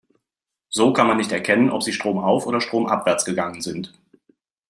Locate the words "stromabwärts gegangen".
2.59-3.61